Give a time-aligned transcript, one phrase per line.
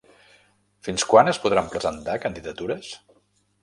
[0.87, 2.95] Fins quan es podran presentar candidatures?